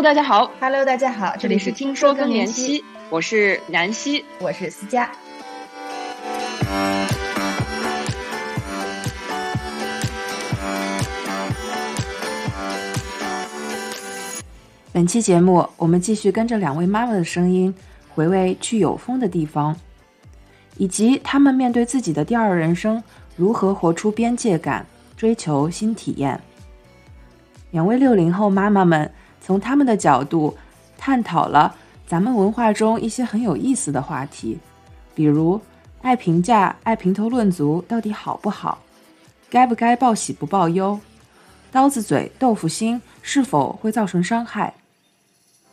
[0.00, 0.50] Hello，大家好。
[0.58, 5.10] Hello，大家好，这里是听说更年期，我是南希，我是思佳。
[14.90, 17.74] 本期节目，我们继续跟着两位妈妈的声音，
[18.08, 19.76] 回味去有风的地方，
[20.78, 23.02] 以及她们面对自己的第二人生，
[23.36, 26.40] 如何活出边界感，追求新体验。
[27.72, 29.12] 两位六零后妈妈们
[29.50, 30.56] 从他们的角度
[30.96, 31.74] 探讨了
[32.06, 34.56] 咱们文化中一些很有意思的话题，
[35.12, 35.60] 比如
[36.02, 38.78] 爱评价、爱评头论足到底好不好，
[39.50, 41.00] 该不该报喜不报忧，
[41.72, 44.72] 刀子嘴豆腐心是否会造成伤害。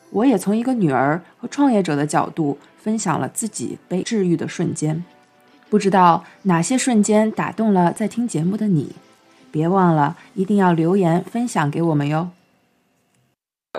[0.09, 5.05] 我也从一个女儿和创业者的角度分享了自己被治愈的瞬间，
[5.69, 8.95] 不知道哪些瞬间打动了在听节目的你。
[9.51, 12.31] 别忘了，一定要留言分享给我们哟。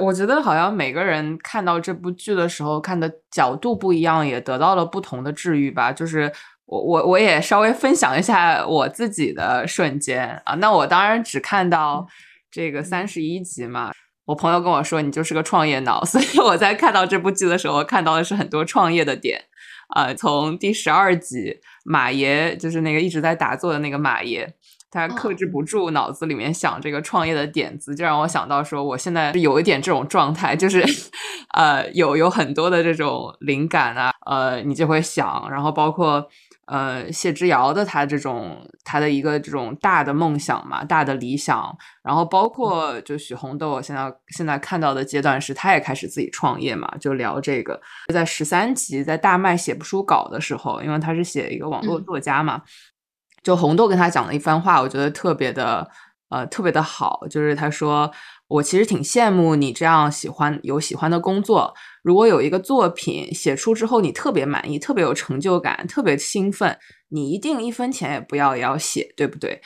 [0.01, 5.93] 我觉得好像每个人看到这部剧的时候，看的角度不一样，也得到了不同的治愈吧。
[5.93, 6.33] 就是
[6.67, 10.55] 我我我也稍微分享一下我自己的瞬间啊。
[10.57, 12.07] 那我当然只看到
[12.51, 13.93] 这个三十一集嘛。
[14.27, 19.43] 我朋友跟我说，你就是个创业脑， 所以我在看到这部剧的时候，我看到的是很多创业的点。
[19.97, 24.55] 啊，从第十二集，马爷就是那个一直在打坐的那个马爷。
[24.91, 30.83] 他克制不住脑子里面想这个创业的点子，就让我想到说，我现在有一点这种状态，就是，
[31.53, 36.27] 呃，有有很多的这种灵感啊，呃，你就会想，然后包括
[36.67, 47.79] 呃谢之遥的他这种他的一个这种大的梦想嘛，大的理想，然后包括就许红豆现在现在看到的阶段是，他也开始自己创业嘛，就聊这个，
[48.13, 52.57] 在十三集在大麦写不出稿的时候，因为他是写一个网络作家嘛。
[52.57, 52.63] 嗯
[53.43, 55.89] 就红豆跟他讲了一番话，我觉得特别的，
[56.29, 57.27] 呃，特别的好。
[57.31, 58.11] 就是他说，
[58.49, 61.75] 我其实挺羡慕你这样喜欢有喜欢的工作。
[62.03, 66.79] 如果有一个作品写出之后，你特别满意，特别有成就感，特别兴奋，
[67.09, 69.61] 你一定一分钱也不要也要写，对不对？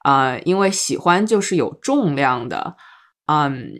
[0.00, 2.76] 啊、因为喜欢就是有重量的，
[3.26, 3.72] 嗯，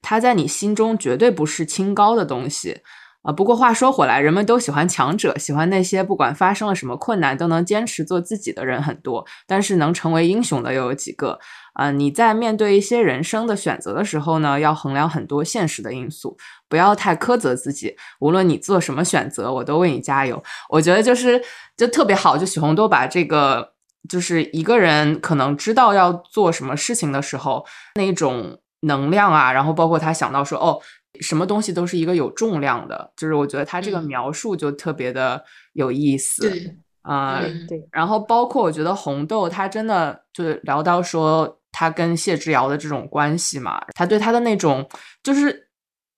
[0.00, 2.80] 它在你心中绝对不是清高的东西。
[3.24, 11.38] 啊，不过话说回来，人们都喜欢强者，喜欢那些不管发生了什么困难都能坚持做自己的人很多，但是能成为英雄的又有几个？
[11.72, 16.36] 啊、你在面对一些人生的选择的时候呢，要衡量很多现实的因素，
[16.68, 17.96] 不要太苛责自己。
[18.20, 20.40] 无论你做什么选择，我都为你加油。
[20.68, 21.42] 我觉得就是
[21.78, 23.72] 就特别好，就许红豆把这个
[24.06, 27.64] 就是一个人可能知道要做什么事情的时候
[27.94, 30.78] 那种能量啊，然后包括他想到说哦。
[31.20, 35.42] 什么东西都是一个有重量的，就是我觉得他这个描述就特别的
[35.72, 37.88] 有意思，对，啊、呃，对。
[37.92, 44.88] 然后包括我觉得红豆他真的就是聊到说他跟谢之遥的这种关系嘛，他对他的那种
[45.22, 45.68] 就是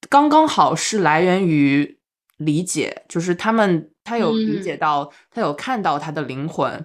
[0.09, 1.99] 刚刚好是来源于
[2.39, 6.85] 理解，就是他们他有理解到，嗯、他有看到他的灵魂。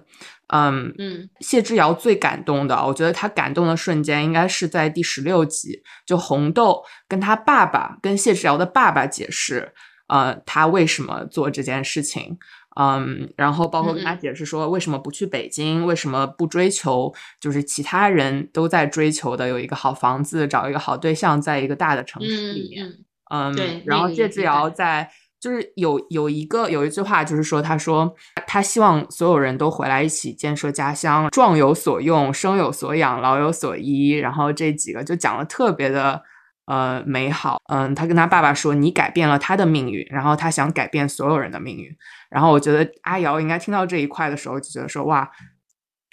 [0.54, 9.72] 嗯嗯，谢之遥最感动的，我觉得他感动的瞬间应该是在第十六集，就红豆跟他爸爸跟谢之遥的爸爸解释，
[10.08, 12.36] 呃，他为什么做这件事情，
[12.78, 22.86] 嗯，然后包括跟他解释说为什么不去北京，嗯、为什么不追求就是其他人都在追求的有一个好房子，找一个好对象，在一个大的城市里面，
[23.30, 25.10] 嗯，嗯对，然后谢之遥在。
[25.42, 28.14] 就是有有一个有一句话，就是说，他说
[28.46, 34.10] 他希望所有人都回来一起建设家乡，壮有所用，生有所养，老有所依。
[34.10, 36.22] 然后这几个就讲的特别的
[36.66, 37.60] 呃美好。
[37.72, 41.90] 嗯，他跟他爸爸说，你改变了他的命运，然后他想改变所有人的命运。
[42.30, 45.28] 然后我觉得阿瑶应该听到这一块的时候，就觉得说哇。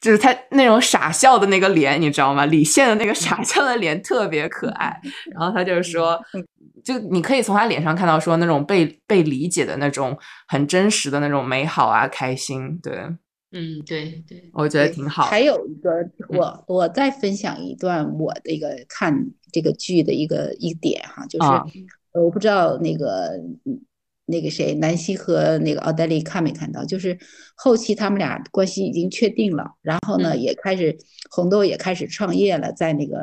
[0.02, 2.46] 就是他那种傻笑的那个脸，你知道吗？
[2.46, 4.98] 李现的那个傻笑的脸特别可爱。
[5.36, 6.18] 然后他就是说，
[6.84, 10.18] 就你可以从他脸上看到说那种被被理解的那种
[10.48, 12.78] 很真实的那种美好啊，开心。
[12.80, 12.94] 对，
[13.52, 15.24] 嗯，对对，我觉得挺好。
[15.24, 15.92] 还有一个，
[16.30, 21.48] 我我再分享一段我的一个看这个剧的一个一点哈，就是、
[22.14, 23.40] 我不知道那个。
[24.32, 26.86] 那个谁，南希和那个奥黛丽看没看到？
[26.86, 27.18] 就是
[27.56, 30.96] 后期他们俩关系已经确定了，然后呢，也开始
[31.32, 33.18] 红豆也开始创业了，在那个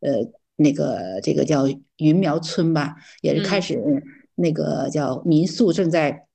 [0.00, 1.66] 呃那个这个叫
[1.96, 3.80] 云苗村吧，也是开始
[4.34, 6.26] 那个叫民宿正在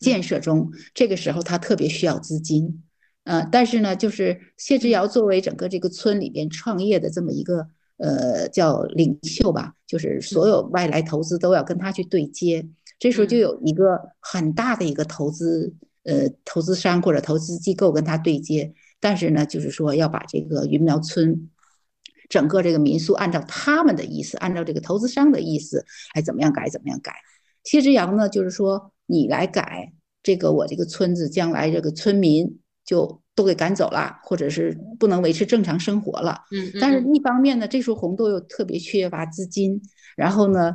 [0.00, 0.70] 建设中。
[0.94, 2.82] 这个时候他特别需要资金，
[3.24, 7.68] 呃，但是呢，就是谢之遥作为整个这个村里边创业的这么一个
[7.98, 12.66] 呃叫领袖吧，就是所有外来投资都要跟他去对接。
[12.98, 15.72] 这时候就有一个很大的一个投资，
[16.02, 21.48] 呃，投资商或者投资机构跟他对接，但是呢，就是说要把这个云苗村
[22.28, 25.84] 整个这个民宿按照他们的意思，按照这个投资商的意思，
[26.14, 27.14] 还怎么样改怎么样改。
[27.64, 29.92] 谢之阳呢，就是说你来改
[30.22, 36.38] 这个，我这个村子将来这个村民就都给赶走了，或者是不能维持正常生活了。
[36.50, 39.80] 嗯，但是一方面呢，这时候红豆又特别缺乏资金，
[40.16, 40.74] 然后呢，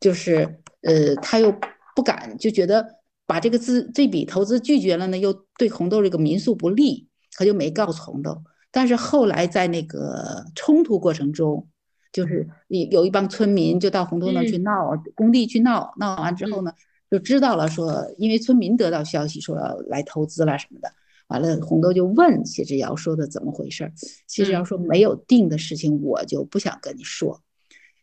[0.00, 1.54] 就是呃，他又
[1.94, 2.86] 不敢，就觉得
[3.26, 8.42] 把这个资这笔投资拒绝了呢，又对红豆这个民宿不利，他就没告诉红豆。
[8.76, 11.66] 但是后来在那个冲突过程中，
[12.12, 16.70] 就是有有一帮村民就到红豆那去闹，工地去闹，闹完之后呢，
[17.10, 20.92] 就知道了说，因为村民得到消息说要来投资了什么的，
[21.28, 23.90] 完了红豆就问谢志尧说的怎么回事，
[24.26, 27.40] 谢志尧说没有定的事情我就不想跟你说。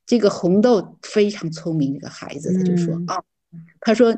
[0.07, 3.21] 这个红豆非常聪明，这个孩子他就说啊，
[3.79, 4.17] 他说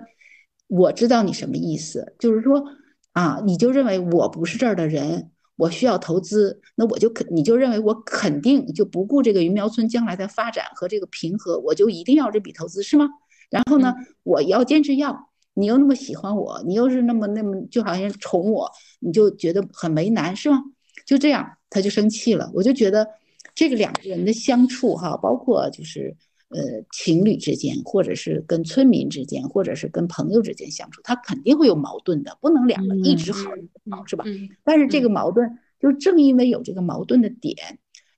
[0.67, 2.63] 我知道你什么意思，就是说
[3.11, 5.31] 啊，你就认为我不是这儿的人。
[5.55, 13.07] 我需要投资，那我就肯你就认为我肯定就不顾这个云苗村将来的发展和这个平和，我就一定要这笔投资是吗？
[13.49, 13.93] 然后呢，
[14.23, 20.61] 我要坚持要，你又那么喜欢我，你又是那么那么就好像宠我，你就觉得很为难是吗？
[21.05, 22.51] 就这样他就生气了。
[22.53, 23.07] 我就觉得
[23.53, 26.15] 这个两个人的相处哈，包括就是。
[26.55, 33.49] 呃，情侣之间，或者是跟村民之间，或者是跟朋友之间相处，他肯定会有矛盾的，不能两个一直好
[33.91, 34.23] 好是吧？
[34.63, 37.57] 但是这个矛盾，就正因为有这个矛盾的点，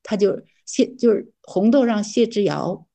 [0.03, 2.85] 他就谢就是红豆让谢之遥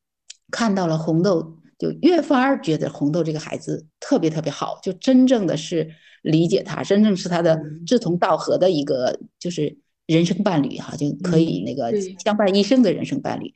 [0.49, 5.89] 看到了红豆，就越发觉得红豆这个孩子特别特别好，就真正的是
[6.21, 13.53] 理解他，真正是他的志同道合的一个就是人生伴侣哈，就可以那个相伴一生的人生伴侣。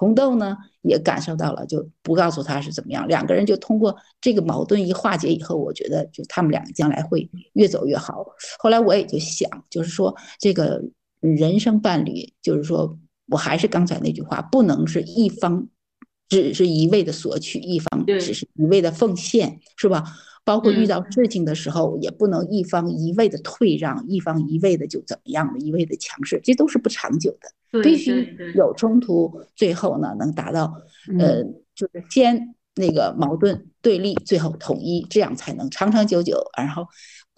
[0.00, 3.06] 红豆呢也感受到了，就不告诉他是怎么样。
[3.06, 8.24] 两个人就通过这个矛盾一化解以后，我觉得就他们两个将来会越走越好。
[8.58, 10.82] 后来我也就想，就是说这个
[11.20, 12.98] 人生伴侣，就是说
[13.28, 15.68] 我还是刚才那句话，不能是一方
[16.30, 20.02] 只是一味的索取，一方只是一味的奉献，是吧？
[20.44, 27.82] 包括遇到事情的时候，也不能一方一味的退让，一方一味的就怎么样了，一味的强势，这都是不长久的。
[27.82, 30.74] 必须有冲突，最后呢能达到，
[31.18, 31.44] 呃，
[31.74, 36.42] 就是先那个矛盾对立，最后统一，这样才能长长久久。
[36.56, 36.86] 然后。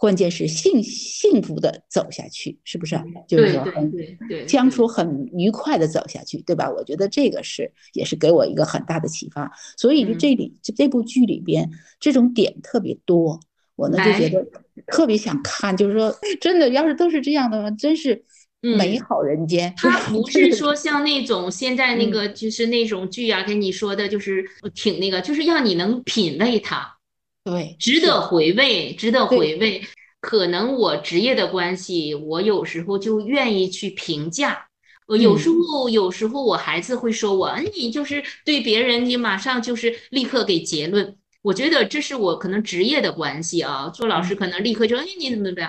[0.02, 3.00] 关键是幸幸福的走下去，是不是？
[3.28, 6.68] 就是说很相处很愉快的走下去，对吧？
[6.68, 9.48] 我觉得这个是也是给我一个很大的启发。
[9.76, 11.70] 所以这里这部剧里边
[12.00, 13.38] 这种点特别多，
[13.76, 14.44] 我呢就觉得
[14.88, 15.76] 特别想看。
[15.76, 16.12] 就是说，
[16.42, 18.24] 真的，要是都是这样的话，真是
[18.60, 19.72] 美好人间。
[19.76, 24.44] 他不是 说像那种现在那个就是那种剧啊，跟你说的就是
[24.74, 26.98] 挺那个，就是让你能品味它。
[27.44, 29.82] 对，值得回味，值得回味。
[30.20, 34.66] 可能我职业的关系，我有时候就愿意去评价。
[35.08, 41.16] 我，有时候，有时候我孩子会说我，你就是对别人，你马上就是立刻给结论。
[41.42, 43.88] 我觉得这是我可能职业的关系啊。
[43.88, 45.68] 做老师可能立刻就，哎，你怎么怎么样？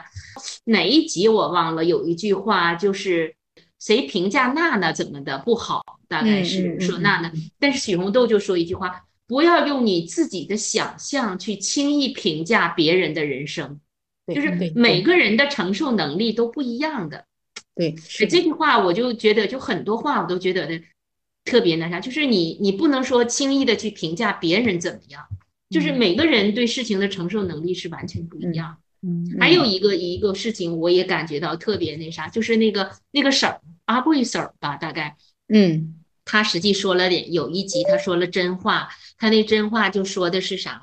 [0.66, 1.84] 哪一集我忘了？
[1.84, 3.36] 有一句话就是
[3.80, 7.31] 谁评价娜娜怎么的不好，大概是说娜娜。
[7.60, 9.04] 但是许红豆就说一句话。
[9.28, 13.80] 不要用你自己的想象去轻易评价别人的人生，
[14.28, 17.25] 就是每个人的承受能力都不一样的。
[17.75, 17.96] 对，
[18.28, 20.80] 这句话我就觉得，就很多话我都觉得的
[21.45, 25.24] 特别那啥，就是你你不能说轻易的去评价别人怎么样，
[25.69, 28.78] 就是每个人对事情的承受能力是完全不一样。
[29.02, 35.16] 嗯，还有一个一个事情，我也感觉到特别那啥，就是那个那个婶儿阿贵婶儿吧，大概，
[35.47, 35.95] 嗯。
[36.25, 38.89] 他实际说了有一集，他说了真话。
[39.18, 40.81] 他那真话就说的是啥？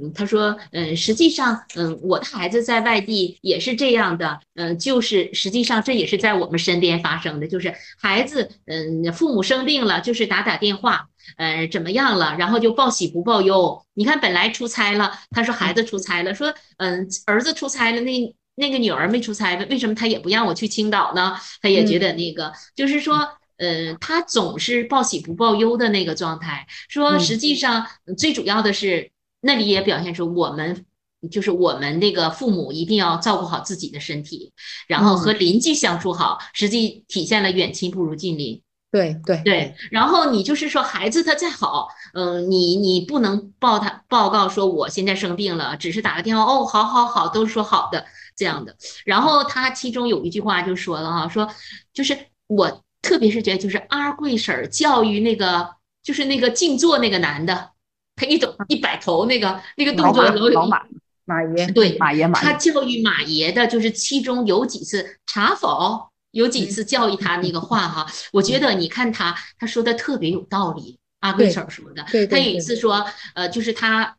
[0.00, 4.40] 嗯，他说，嗯，实际上，嗯，我的孩子在外地也是这样的。
[4.54, 11.06] 嗯，就是实际上这也是在我们身边发生的，就是孩子，嗯，父母生病了，就是打打电话，
[11.36, 13.84] 呃，怎么样了，然后就报喜不报忧。
[13.94, 21.36] 你看，本来出差了，他说孩子出差了，说，嗯，儿子出差了，那那个女儿没出差，为什么他也不让我去青岛呢？
[21.60, 23.28] 他也觉得那个，就是说。
[23.58, 27.86] 呃，他总是报喜不报忧的那个状态，说实际上
[28.16, 29.10] 最主要的是
[29.40, 30.84] 那里也表现出我们
[31.30, 34.52] 就是我们那个父母一定要照顾好自己的身体，
[34.86, 38.62] 然后和邻居相处好，实际体现了远亲不如近邻。
[38.92, 48.76] 对对对，然后你就是说孩子他再好，嗯，你你不能报他报告说我现在生病了，只是打个电话哦，好好好，都是说好的这样的。
[49.04, 51.48] 然后他其中有一句话就说了哈，说
[51.92, 52.84] 就是我。
[53.08, 57.70] 特别是觉得，就是阿贵婶儿教育那个，就是那个静坐那个男的，
[58.14, 60.82] 他一走一摆头，那个那个动作老有马
[61.24, 70.98] 马爷对马爷马他教育马爷的，就是其中有几次查否有几次教育他那个话哈， 我觉得你看他他说的特别有道理。
[71.20, 74.16] 阿贵婶说的，他有一次说，呃，就是他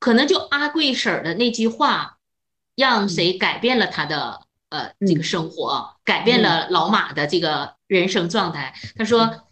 [0.00, 2.16] 可能就阿贵婶的那句话，
[2.74, 8.74] 让谁改变了他的呃这个生活，改变了老马的这个人生状态。
[8.96, 9.48] 他说，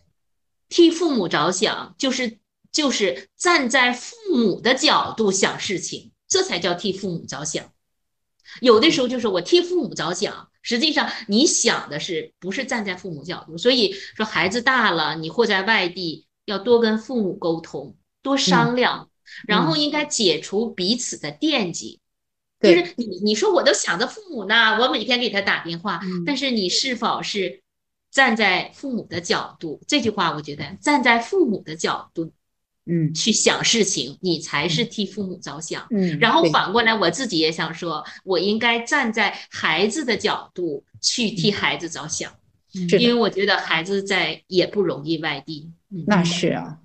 [0.69, 2.39] 替父母着想，就是
[2.73, 7.73] 就是站在父母的角度想事情，这才叫替父母着想。
[8.61, 10.49] 有的时候就是我替父母着想。
[10.63, 13.57] 实际上，你想的是不是站在父母角度？
[13.57, 19.09] 所以说，孩子大了，你或在外地，要多跟父母沟通，多商量，
[19.47, 22.01] 然后应该解除彼此的惦记。
[22.75, 27.63] 就是你你说我都想着父母呢，我每天给他打电话，但是你是否是
[28.11, 29.81] 站在父母的角度？
[29.87, 32.33] 这句话我觉得站在父母的角度。
[32.89, 35.85] 嗯，去想事情，你才是替父母着想。
[35.91, 42.33] 嗯，然后反过来，我自己也想说，我应该站在孩子的角度去替孩子着想，
[43.01, 45.69] 因为我觉得孩子在也不容易，外地。
[46.07, 46.79] 那是啊，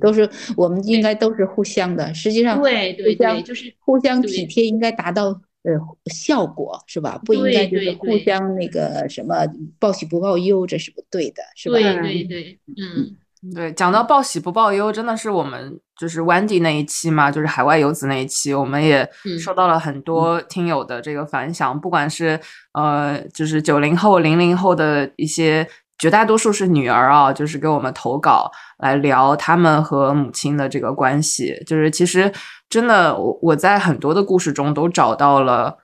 [0.00, 2.12] 都是我们应该都是互相的。
[2.14, 5.26] 实际上，对对对，就是互相体贴，应该达到
[5.62, 5.72] 呃
[6.06, 7.20] 效果，是吧？
[7.24, 9.46] 不应该就是互相那个什么
[9.78, 11.78] 报喜不报忧，这是不对的，是吧？
[11.78, 13.16] 对对对，嗯。
[13.54, 19.06] 对，讲到报喜不报忧，真的是我们就是 Wendy 那一期嘛，就是海外游子那一期，我们也
[19.38, 22.40] 收到了很多听友的这个反响，不管是
[22.72, 32.32] 呃，就是九零后、零零后的一些，绝大多数是女儿啊，就是给我们投稿来聊他们和母亲的这个关系，就是其实
[32.68, 35.78] 真的，我我在很多的故事中都找到了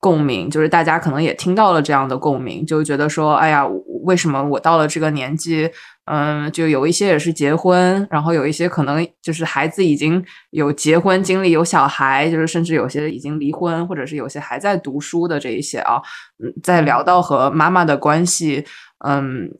[0.00, 3.66] 共鸣，就是大家可能也听到了这样的共鸣，就觉得说，哎呀，
[4.04, 5.70] 为什么我到了这个年纪？
[6.12, 16.02] 嗯，就有一些也是结婚，然后有一些可能就是孩子已经有结婚经历，有小孩，就是甚至有些已经离婚，或者是有些还在读书的这一些啊，
[16.42, 18.64] 嗯，在聊到和妈妈的关系，
[19.06, 19.52] 嗯，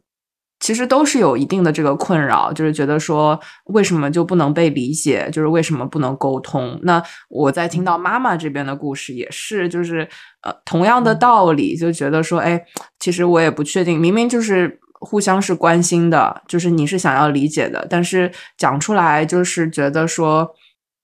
[0.59, 6.81] 其实都是有一定的这个困扰，就是觉得说为什么就不能被理解，就是为什么不能沟通？
[6.83, 10.09] 那我在听到妈妈这边的故事也是，就是
[10.43, 12.61] 呃同样的道理，就觉得说，哎，
[12.99, 14.81] 其实我也不确定，明明就是。
[15.01, 20.55] 互相是关心的，就是你是想要理解的，但是讲出来就是觉得说，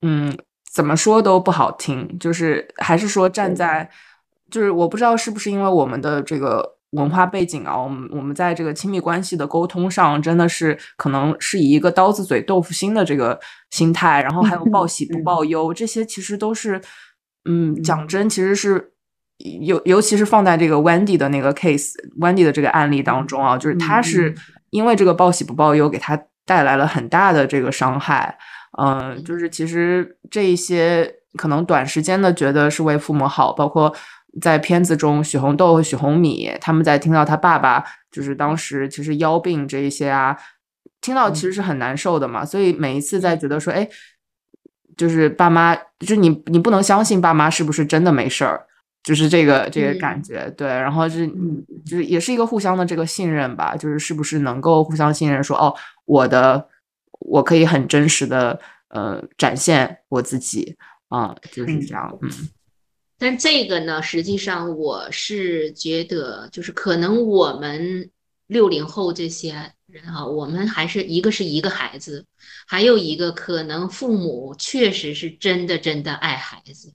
[0.03, 0.37] 嗯，
[0.73, 3.89] 怎么说都不好听，就是还是说站在，
[4.51, 16.79] 就是我不知道是不是因为我们的这个文化背景啊，我们我们在这个亲密关系的沟通上，真的是可能是以一个刀子嘴豆腐心的这个心态，然后还有报 喜不报忧，这些其实都是，
[17.49, 18.93] 嗯，讲真，其实是。
[19.39, 24.35] 尤尤其是放在这个 Wendy 的那个 case，Wendy 的这个案例当中啊，就是他是
[24.71, 28.39] 因为这个报喜不报忧，给他带来了很大的这个伤害。
[28.79, 33.95] 嗯，就是其实这一些可能短时间的觉得是为父母好，包括
[34.41, 40.37] 在片子中许红豆和许红米他们在听到他爸爸就是当时其实腰病这一些啊，
[41.01, 42.45] 听到其实是很难受的嘛。
[42.45, 43.89] 所以每一次在觉得说，哎，
[44.97, 48.66] 就是爸妈，就是你你不能相信爸妈是不是真的没事儿。
[49.07, 55.73] 就是这个这个感觉，对，然后是嗯，就是也是一个互相的这个信任吧，就是是不是能够互相信任，说哦，
[56.07, 56.69] 我的
[57.21, 60.75] 我可以很真实的呃展现我自己
[61.07, 62.29] 啊，就是这样，嗯。
[63.17, 68.11] 但这个呢，实际上我是觉得，就是可能我们
[68.49, 72.27] 六零后这些人哈，我们还是一个是一个孩子，
[72.67, 76.93] 还有一个可能父母确实是真的真的爱孩子。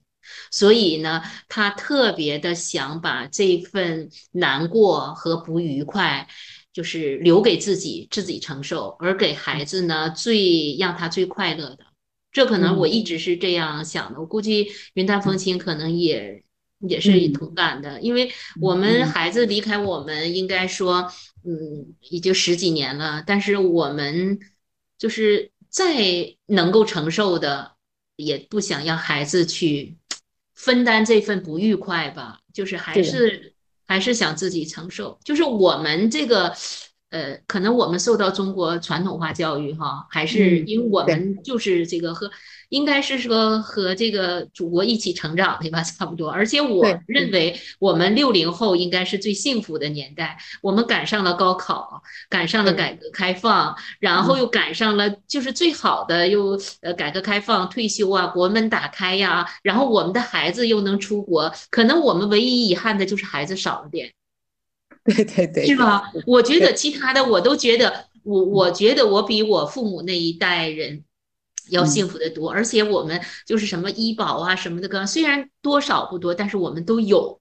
[0.50, 6.28] 所以呢，他特别的想把这份难过和不愉快，
[6.72, 11.86] 就是留给自己，自己承受，而给孩子呢，最让他最快乐的。
[12.30, 14.18] 这可能我一直是这样想的。
[14.18, 16.42] 我估计云淡风轻可能也
[16.80, 21.12] 也是同感的，因为我们孩子离开我们，应该说，
[21.44, 23.22] 嗯，已经十几年了。
[23.26, 24.38] 但是我们
[24.96, 25.94] 就是再
[26.46, 27.72] 能够承受的，
[28.16, 29.98] 也不想让孩子去。
[30.54, 33.54] 分担这份不愉快吧，就是还是
[33.86, 35.18] 还是想自己承受。
[35.24, 36.54] 就是我们这个，
[37.10, 42.30] 呃，可能我们受到中国传统化教育哈，还是因为我们就是这个和。
[42.72, 46.30] 应该是说和这个祖国一起成长对吧， 差不多。
[46.30, 64.10] 而且我认为我们六零后应该是最幸福的年代，我们赶上了高考，赶上了改革开放，然后又赶上了就是最好的又呃改革开放退休啊，国门打开呀，然后我们的孩子又能出国，可能我们唯一遗憾的就是孩子少了点，
[65.04, 66.10] 对对对，是吧？
[66.26, 71.04] 我觉得其他的我都觉得，我我觉得我比我父母那一代人。
[71.70, 77.40] 要幸福的多，而且我们就是什么医保啊什么的，虽然多少不多，但是我们都有，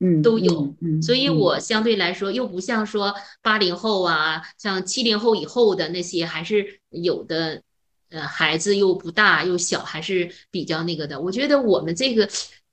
[0.00, 7.62] 嗯都有嗯，嗯所以嗯我相对来说又不像说八零后啊，像七零后以后的那些，还是有的，
[8.10, 11.20] 呃，孩子又不大又小，还是比较那个的。
[11.20, 12.28] 我觉得我们这个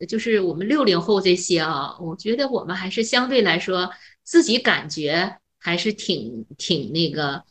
[0.08, 3.90] 就是我们六零后这些啊，我觉得我们还是相对来说
[4.24, 7.44] 自己感觉还是挺挺那个。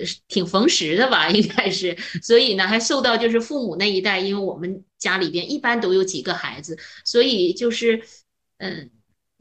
[0.00, 8.02] 是挺逢时的吧，应该是，所以呢，还受到就是父母那一代，因为我们家里边一般都有几个孩子，所以就是，
[8.58, 8.90] 嗯，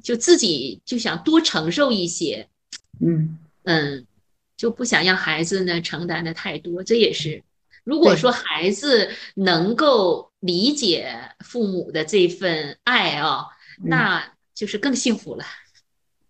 [0.03, 2.47] 就自己就想多承受一些，
[2.99, 3.39] 嗯。
[3.63, 4.05] 嗯，
[4.57, 7.41] 就不想让孩子呢承担的太多，这也是，
[7.85, 13.45] 如果说孩子能够理解父母的这份爱啊，
[13.79, 13.89] 嗯。
[13.89, 15.45] 那就是更幸福了，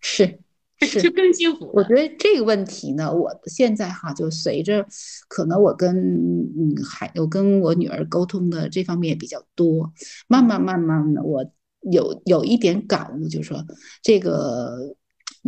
[0.00, 0.38] 是。
[0.86, 1.70] 就是更幸福。
[1.74, 4.86] 我觉得这个问题呢，我现在哈就随着
[5.28, 9.92] 可能我跟嗯还我跟我女儿沟通的这方面也比较多，
[10.28, 11.44] 慢慢慢慢的我
[11.90, 13.64] 有有一点感悟，就是说
[14.02, 14.96] 这个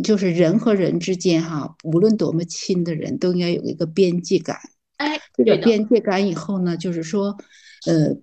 [0.03, 4.57] 就是人和人之间哈，无论多么亲的人，都应该有一个边界感。
[4.97, 7.37] 哎，这个边界感以后呢，就是说，
[7.85, 8.15] 呃，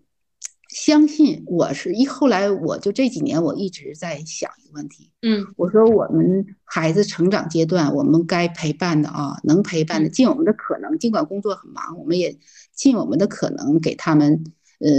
[0.75, 5.47] 相信我是一后来我就这几年我一直在想一个问题，嗯。
[5.57, 12.37] 我说我们孩子成长阶段，我们该陪伴的啊，能陪伴的，嗯尽我们的可能，尽管工作很忙，我们也
[12.75, 14.43] 尽我们的可能给他们
[14.81, 14.90] 呃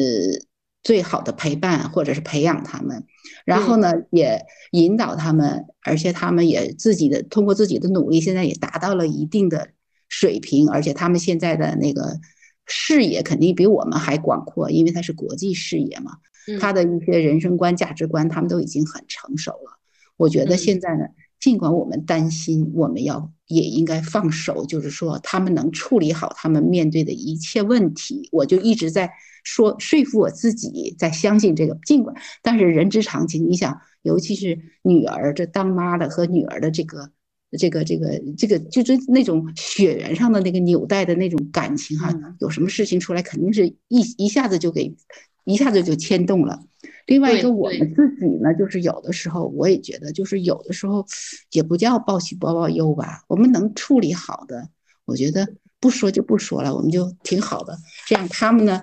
[0.82, 3.03] 最好的陪伴，或者是培养他们，
[3.44, 9.67] 然后呢也引导他们，而且他们也自己的通过自己的努力，现在也达到了一定的
[10.08, 12.17] 水平，而且他们现在的那个
[12.65, 16.17] 视野肯定比我们还广阔，因为他是国际视野嘛。
[16.48, 19.79] 嗯他的一些人生观、价值观，他们都已经很成熟了。
[20.15, 21.05] 我觉得嗯现在呢，
[21.39, 28.29] 尽管我们担心，我们要也应该放手，就是说他们能处理好他们面对的一切问题。
[28.31, 29.12] 我就一直在
[29.43, 31.75] 说说服我自己，在相信这个。
[31.84, 37.10] 尽管，但是人之常情，你想，尤其是女儿这当妈的和女儿的这个。
[37.58, 44.96] 这个这个这个就是那种血缘上的那个纽带的那种感情哈，嗯有什么事情出来，肯定是一一下子就给
[45.44, 46.62] 一下子就牵动了。
[47.06, 51.06] 另外一个，我们自己呢，就是有的时候我也觉得，就是有的时候
[51.52, 54.68] 也不叫报喜不报忧吧，我们能处理好的，
[55.06, 55.48] 我觉得
[55.80, 57.78] 不说就不说了，我们就挺好的。
[58.08, 58.82] 这样他们呢，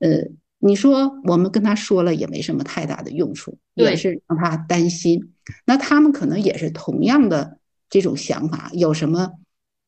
[0.00, 5.32] 呃，你说我们跟他说了也没什么太大的用处，也是让他担心。
[5.64, 7.58] 那他们可能也是同样的
[7.92, 9.32] 这种想法，有什么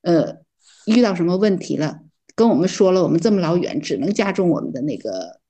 [0.03, 0.37] 呃
[0.85, 2.01] 遇到什么问题了，
[2.35, 5.41] 跟我们说了，我们这么老远，只能加重我们的那个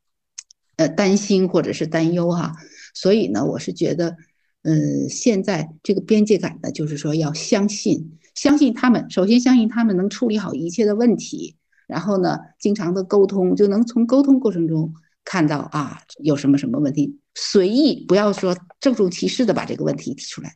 [0.77, 2.55] 呃担心或者是担忧哈。
[2.95, 4.17] 所以呢，我是觉得，
[4.63, 11.57] 呃，现在这个边界感呢，就是说要相信，相信他们，首先相信他们能处理好一切的问题，
[11.89, 20.55] 然后呢，经常的沟通，就能从沟通过程中看到啊有什么什么问题，随意不要说郑重其事的把这个问题提出来。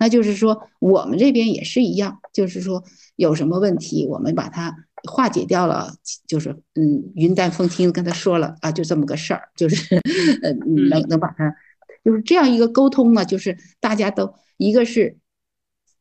[0.00, 2.82] 那就是说，我们这边也是一样，就是说
[3.16, 4.74] 有什么问题，我们把它
[5.08, 5.94] 化解掉了，
[6.26, 10.00] 就是嗯，云淡风轻跟他说了啊，就这么个事儿，就是
[10.42, 10.52] 呃，
[10.88, 11.54] 能能把它，
[12.02, 15.18] 就是这样一个沟通呢，就是大家都一个是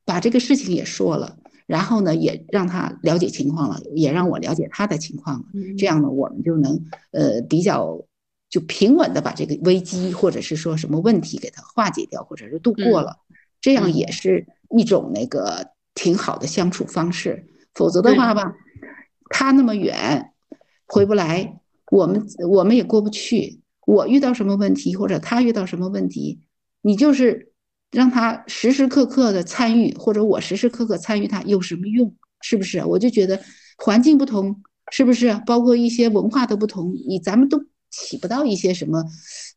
[0.06, 5.46] 把这个事情也说了，然后呢也让他了解情况了，也让我了解他的情况了，
[5.78, 8.02] 这样呢我们就能呃比较
[8.50, 13.18] 就平稳的把这个危机或者是说什么问题给它化解掉，或者是度过了。
[13.62, 18.54] 这样也是一种那个挺好的相处方式，否则的话吧，
[19.30, 20.32] 他那么远
[20.88, 21.60] 回不来，
[21.92, 23.62] 我们我们也过不去。
[23.86, 26.40] 我遇到什么问题，或者他遇到什么问题，
[26.82, 27.52] 你就是
[27.92, 32.16] 让他时时刻刻的参与，或者我时时刻刻参与他，有什么用？
[32.42, 32.86] 是不是？
[32.86, 33.42] 我就觉得
[33.78, 35.42] 环境不同，是不是？
[35.46, 39.04] 包括一些文化的不同，你咱们都起不到一些什么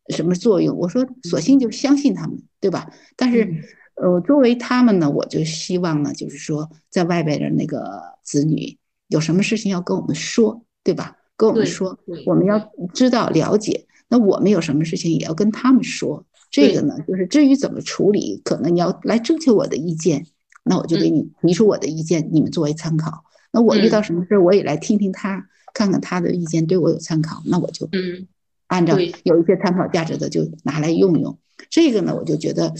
[0.08, 0.76] 什么作用。
[0.76, 2.90] 我说，索性就相信他们，对吧？
[3.16, 3.62] 但是。
[3.94, 8.78] 呃，作为他们呢，我就希望呢，就是说，在外边的那个子女
[9.09, 11.16] 有什么事情要跟我们说，对吧？
[11.37, 13.87] 跟我们说，我们要知道了解。
[14.09, 16.24] 那我们有什么事情也要跟他们说。
[16.50, 20.26] 这个呢，就是至于怎么处理，可能你要来征求我的意见，
[20.64, 23.24] 那我就给你提出我的意见，你们作为参考。
[23.52, 28.28] 那我遇到什么事，我也来听听他，看看他的意见对我有参考，那我就嗯，
[28.66, 31.38] 按照有一些参考价值的就拿来用用。
[31.70, 32.72] 这个呢，我就觉得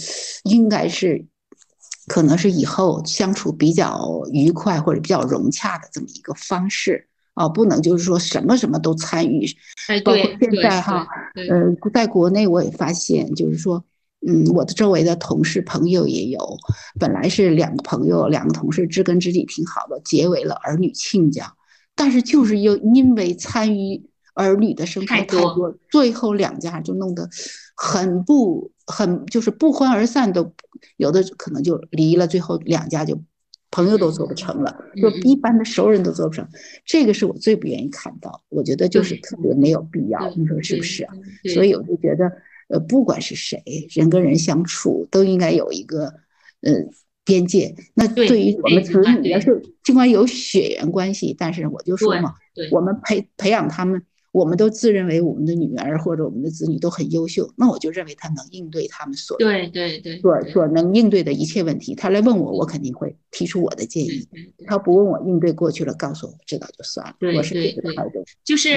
[0.45, 1.25] 应该是，
[2.07, 9.47] 可能是以后相处比较愉快或者比较融洽的这么一个方式啊，不能就是说什么什么都参与。
[9.89, 11.07] 哎，包括现在哈，
[11.49, 13.83] 呃，在国内我也发现，就是说，
[14.27, 16.39] 嗯，我的周围的同事朋友也有，
[16.99, 21.55] 本来是两个朋友、两个同事知根知底挺好的，结为了儿女亲家，
[21.95, 27.29] 但是就是又因为参与儿女的生活太多最后两家就弄得
[27.75, 30.53] 很不很就是不欢而散都，
[30.97, 33.21] 有的可能就离了，最后两家就
[33.71, 36.47] 朋友都做不成了，就一般的熟人都做不成，
[36.85, 41.15] 这个是我最不愿意看到，我觉得就是特别没有必要，你说是不是啊？
[41.55, 42.31] 所以我就觉得，
[42.69, 46.13] 呃，不管是谁，人跟人相处都应该有一个，
[46.61, 46.73] 呃，
[47.25, 47.75] 边界。
[47.95, 52.35] 那对对于我们子女，要是尽管有血缘关系，但是我就说嘛，
[52.73, 61.95] 我们培培养他们，我们都自认为我们的女儿或者我们的子女都很优秀，那我就认为他能应对他们所对对对所所能应对的一切问题。
[61.95, 64.27] 他来问我，我肯定会提出我的建议。
[64.67, 67.15] 他不问我，应对过去了，告诉我知道就算了。
[67.21, 68.25] 对我是对对这个态度。
[68.43, 68.71] 就是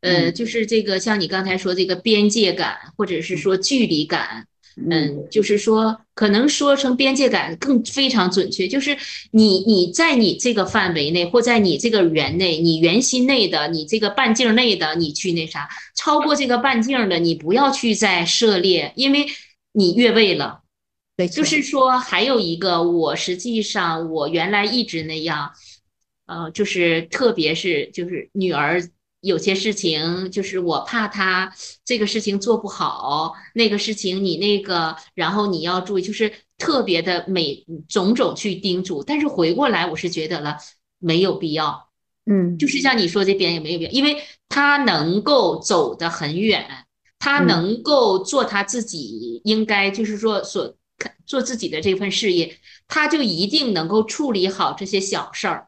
[0.00, 4.46] 呃，嗯就是这个像你刚才说这个边界感，或者是说距离感，
[4.90, 8.96] 嗯，就是说可能说成边界感更非常准确，就是
[9.32, 19.26] 你你在你这个范围内，或在你这个圆内，你圆心内的，你这个半径内的，你去那啥，超过这个半径的，你不要去再涉猎，因为
[19.72, 20.60] 你越位了。
[21.16, 25.50] 对，就是说，还有一个，我实际上我原来一直那样，
[26.26, 28.80] 呃，就是特别是就是女儿
[29.20, 31.52] 有些事情，就是我怕他
[31.84, 40.56] 这个事情做不好，那个事情你那个，然后你要注意，就是特别的每种种去叮嘱，但是回过来我是觉得了
[40.98, 41.88] 没有必要，
[42.26, 46.66] 嗯，就是像你说这边也没有必要，因为他能够走得很远，
[47.18, 47.46] 她嗯。
[47.46, 50.76] 能够做他自己应该就是说所
[51.26, 55.67] 做自己的这份事业，他就一定能够处理好这些小事儿。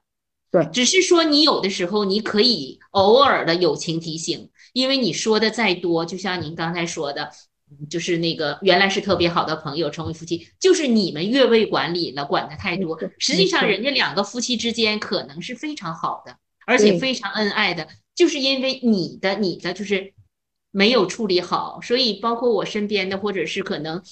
[0.50, 7.30] 对只是说你有的时候你可以偶尔的友情提醒，因为你说的再多，就像您刚才说的，
[7.70, 12.98] 嗯就是那个原来是特别好的朋友成为夫妻，就是你们越位管理了，管的太多。
[13.18, 16.36] 实际上，人家两个夫妻之间可能是非常好的，
[16.66, 20.12] 而且非常恩爱的，就是因为你的你的就是
[20.72, 24.02] 没有处理好，所以包括我身边的，或者是可能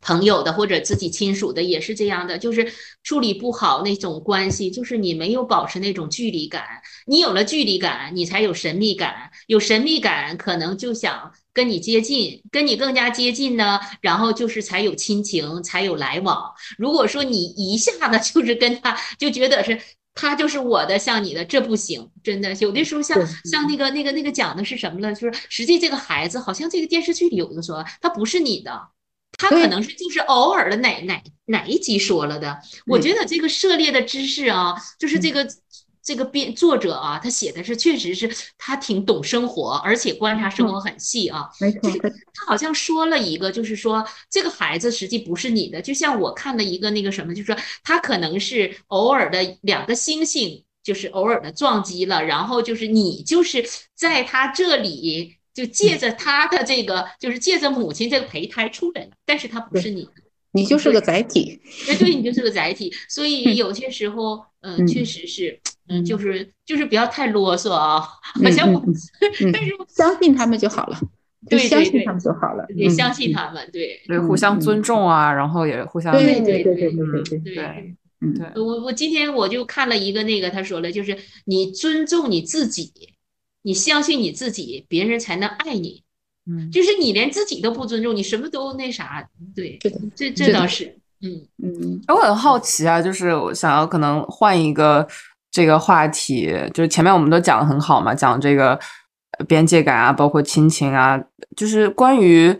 [0.00, 2.72] 朋友的，或者自己亲属的，也是这样的，就是
[3.02, 6.64] 处理不好那种关系，就是你没有保持那种距离感，
[7.06, 16.52] 你有了距离感，你才有神秘感，有神秘感，可能就想跟你接近，跟你更加接近呢，然后就是才有亲情，才有来往。
[16.78, 19.80] 如果说你一下子就是跟他就觉得是。
[20.18, 22.50] 他就是我的，像你的，这不行，真的。
[22.54, 25.12] 有的时候像像那个那个那个讲的是什么了？
[25.12, 28.80] 就是实际这个孩子好像这个电视剧里有的说他不是你的，
[29.38, 32.58] 他可能是就是偶尔的哪哪哪一集说了的。
[32.86, 35.46] 我嗯觉得这个涉猎的知识啊，就是这个
[36.02, 41.48] 这个编作者啊，他写的是确实是他挺懂生活，而且观察生活很细啊。
[41.60, 60.06] 没错，他他好像说了一个，就是说这个孩子实际不是你的，就像我看了一个那个什么，就是说他可能是偶尔的两个星星，就是偶尔的撞击了，然后就是你就是在他这里，就借着他的这个就是借着母亲这个胚胎出来了但是他不是你
[60.52, 61.58] 你就是个载体
[61.98, 62.92] 对你就是个载体。
[63.08, 68.84] 所以有些时候嗯确实是嗯就是就是不要太啰嗦啊好像我
[69.50, 71.00] 但是相信他们就好了
[71.48, 77.96] 对相信他们就好了也相信他们对对互相尊重啊然后也互相对对对对对对对对。
[78.56, 82.92] 我我今天我就看了一个那个他说了就是你尊重你自己
[83.66, 86.04] 你相信你自己，别人才能爱你。
[86.48, 89.76] 嗯，就是你连自己都不尊重，你什么都那啥，对，
[90.14, 95.04] 这这倒是，嗯嗯我很好奇啊，就是我想要可能换一个
[95.50, 98.78] 这个话题，就是前面我们都讲的很好嘛，讲这个
[99.36, 101.20] 呃边界感啊，包括亲情啊，
[101.56, 102.56] 就是关于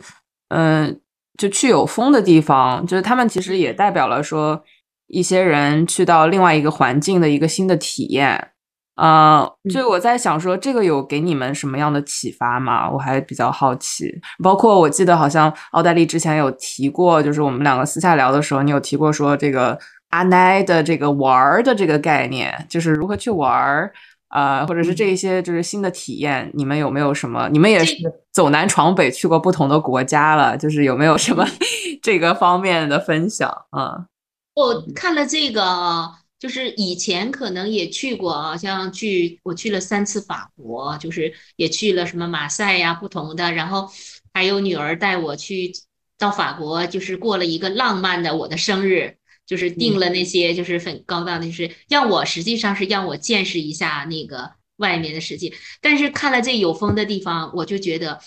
[0.48, 1.00] 嗯、
[1.38, 4.60] 就去有风的地方，就是他们其实也代表了说
[5.06, 8.50] 一些人去到另外一个环境的一个新的体验。
[8.96, 12.90] 呃，就我在想说，这个有给你们什么样的启发吗？
[12.90, 14.10] 我还比较好奇。
[14.42, 19.78] 包括我记得好像奥黛丽之前有提过，就是我们两个私下聊的时候，你有提过说这个
[20.08, 23.92] 阿奈的这个玩儿的这个概念，就是如何去玩儿，
[24.30, 27.48] 呃，或者是这一些就是新的体验，你们有没有什么？
[27.52, 27.94] 你们也是
[28.32, 31.44] 走南闯北去过不同的国家了，就是有没有什么
[32.02, 34.06] 这个方面的分享啊？
[34.54, 43.88] 我看了这个啊，就是以前可能也去过啊，像去我去了三次法国，就是也去了什么马赛呀，不同的，然后
[44.34, 45.72] 还有女儿带我去
[46.18, 55.54] 到法国，就是过了一个浪漫的我的生日，就是订了那些就是很高档的，就是让我实际上是让我见识一下那个外面的世界。
[55.80, 58.20] 但是看了这有风的地方，我就觉得，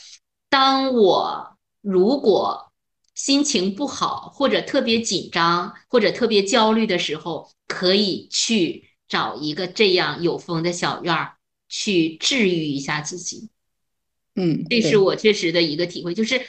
[0.49, 2.68] 当我如果
[3.19, 11.33] 心情不好，或者特别紧张，或者特别焦虑的时候，可以去找一个这样有风的小院儿，
[11.67, 13.49] 去治愈一下自己。
[14.35, 16.41] 嗯，这是我确实的一个体会，就是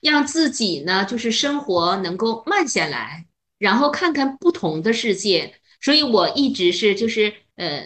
[0.00, 3.26] 让自己呢，就是生活能够慢下来，
[3.58, 5.60] 然后看看不同的世界。
[5.82, 7.84] 所以我一直是就是呃，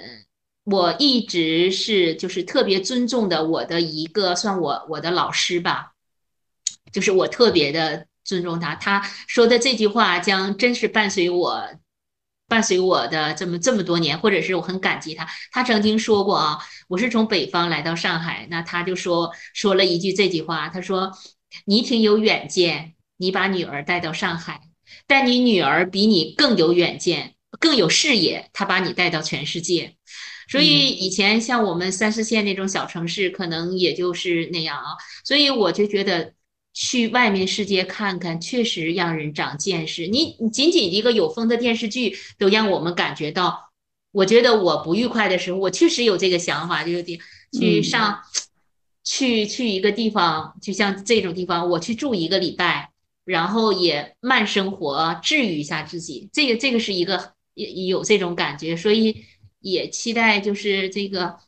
[0.62, 5.94] 我一直是就是特别尊重的我的一个算我我的老师吧，
[6.92, 8.76] 就是我特别的尊重他。
[8.76, 11.68] 他说的这句话将真是伴随我。
[12.50, 15.28] 伴随我的这么这么多年，或者是我很感激他。
[15.52, 21.12] 他曾经说过啊，我是从北方来到上海，那他就说说了一句这句话，他说
[21.66, 24.62] ：“你挺有远见，你把女儿带到上海，
[25.06, 29.96] 但你女儿比你更有远见，更有视野，她把你带到全世界。”
[30.48, 34.96] 所以以前像我们三四线那种小城市，可能也就是那样啊。
[35.22, 36.32] 所以我就觉得。
[36.80, 40.06] 去外面世界看看，确实让人长见识。
[40.06, 43.72] 你仅仅一个有风的电视剧，都让我们感觉到。
[44.12, 47.04] 我觉得我不愉快的时候，我确实有这个想法，就是
[47.50, 48.20] 去上，
[49.02, 52.92] 去去一个地方，就像这种地方，我去住一个礼拜，
[53.24, 56.30] 然后也慢生活，治愈一下自己。
[56.32, 59.24] 这个这个是一个也有这种感觉，所以
[59.58, 61.38] 也期待就是这个。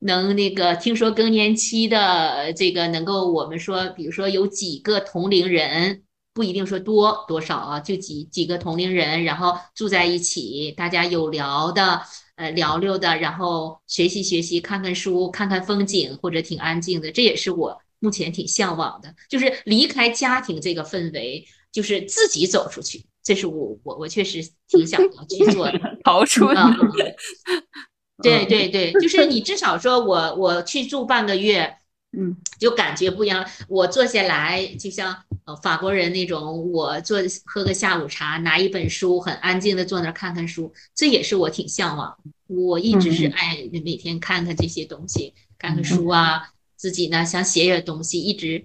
[0.00, 6.02] 能那个听说更年期的这个能够我们说，比如说有几个同龄人，
[6.34, 12.02] 不一定说多多少啊，就几几个同龄人，然后住在一起，大家有聊的，
[12.36, 26.70] 呃聊聊的，然后学习学习，看看书，看看风景，或者挺安静的，这也是我目前挺向往的，就是离开家庭这个氛围，就是自己走出去，这是我我我确实挺想要去做的， 逃出啊。
[28.22, 31.76] 对对对，就是你至少说我我去住半个月，
[32.16, 33.46] 嗯，就感觉不一样。
[33.68, 42.16] 我坐下来就像呃法国人那种，我坐喝个下午茶，拿一本书，很安静的坐那儿看看书，这也是我挺向往。
[42.46, 48.64] 我一直是爱每天看看这些东西，看看书啊，自己呢想写写东西，一直，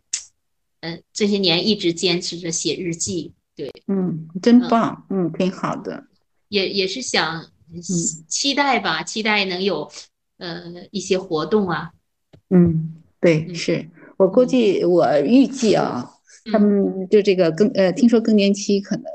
[0.79, 3.33] 嗯，这些年一直坚持着写日记。
[3.53, 6.05] 对，嗯，真棒，嗯，挺好的，
[6.47, 7.50] 也也是想。
[8.27, 9.89] 期待吧，期待能有
[10.37, 11.91] 呃一些活动啊。
[12.49, 16.09] 嗯，对，是我估计，我预计啊，
[16.51, 19.05] 他们就这个更呃，听说更年期可能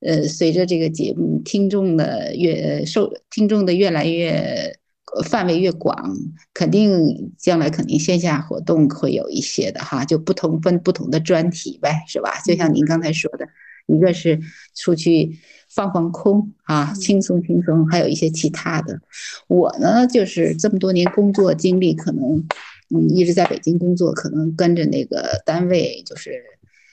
[0.00, 4.76] 呃，随着这个节目听众的越受听众的越来越
[5.24, 6.16] 范围越广，
[6.52, 12.40] 肯定将来肯定线下活动会有一些的哈，就不同分不同的专题呗，是吧？
[12.44, 13.46] 就像您刚才说的，
[13.86, 14.40] 一个是
[14.74, 15.38] 出去。
[15.74, 19.00] 放放空啊，轻松轻松，还有一些其他的。
[19.48, 22.46] 我呢，就是这么多年工作经历，可能
[22.94, 26.40] 嗯一直在北京工作，可能跟着那个单位就是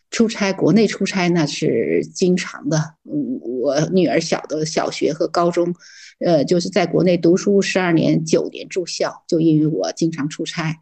[0.09, 2.95] 出差，国内出差那是经常的。
[3.05, 5.75] 嗯，我女儿小的小学和高中，
[6.19, 10.77] 呃，就是在国内读书十二年，九年住校，就因为我经常出差，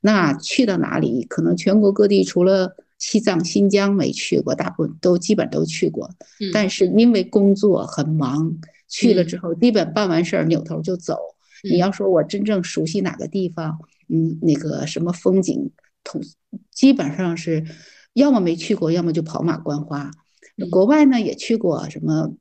[0.00, 2.76] 那去到哪里，可能全国各地除了。
[3.00, 6.08] 西藏、新疆没去过，大部分都基本都去过，
[6.52, 8.54] 但是因为工作很忙，
[8.88, 11.18] 去了之后基本办完事儿扭头就走。
[11.62, 15.70] 你要说我真正熟悉哪个地方，嗯，那个什么风景，
[16.04, 16.22] 同
[16.70, 17.64] 基本上是
[18.12, 20.10] 要么没去过，要么就跑马观花。
[20.70, 22.34] 国外呢也去过，什么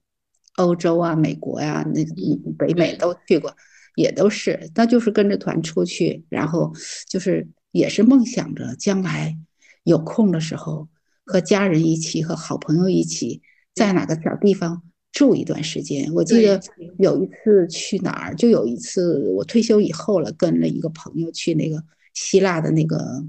[0.58, 2.14] 欧洲啊、美国呀，那个
[2.58, 3.56] 北美都去过，
[3.96, 6.74] 也都是，那就是跟着团出去，然后
[7.08, 9.38] 就是也是梦想着将来。
[9.84, 10.88] 有空的时候，
[11.26, 13.42] 和家人一起，和好朋友一起，
[13.74, 16.12] 在哪个小地方住一段时间。
[16.14, 16.60] 我记得
[16.98, 23.24] 有一次去哪儿，就有一次我退休以后了，跟了一个朋友去那个希腊的那个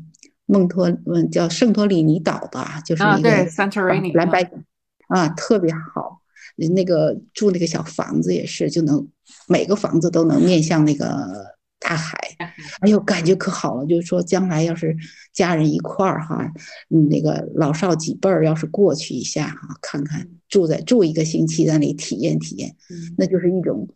[0.46, 3.30] 孟托，嗯，叫圣托里尼岛吧，就是那个
[4.14, 4.42] 蓝白
[5.08, 6.20] 啊，特别好。
[6.74, 9.08] 那个住那个小房子也是，就能
[9.48, 11.49] 每个房子都能面向那个。
[11.80, 12.16] 大海，
[12.80, 13.86] 哎呦，感觉可好了。
[13.86, 14.94] 就是说，将来要是
[15.32, 16.46] 家人一块儿哈，
[16.90, 22.76] 嗯，那个老少几辈儿要是过去一下哈，看看住在住一个星期在那里体验体验，
[23.16, 23.88] 那就是一种